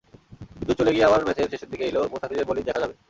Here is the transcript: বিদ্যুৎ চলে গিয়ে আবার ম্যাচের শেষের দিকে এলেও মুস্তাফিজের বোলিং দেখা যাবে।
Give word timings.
বিদ্যুৎ 0.57 0.77
চলে 0.79 0.91
গিয়ে 0.95 1.07
আবার 1.07 1.25
ম্যাচের 1.25 1.51
শেষের 1.51 1.69
দিকে 1.71 1.85
এলেও 1.85 2.11
মুস্তাফিজের 2.11 2.47
বোলিং 2.47 2.63
দেখা 2.67 2.81
যাবে। 2.83 2.95